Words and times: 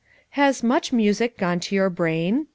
"Has 0.31 0.63
'much 0.63 0.91
music' 0.91 1.37
gone 1.37 1.59
to 1.59 1.75
your 1.75 1.91
brain?" 1.91 2.47